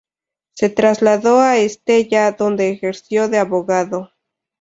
Se 0.53 0.69
trasladó 0.69 1.41
a 1.41 1.57
Estella, 1.59 2.31
donde 2.31 2.71
ejerció 2.71 3.29
de 3.29 3.37
abogado. 3.37 4.09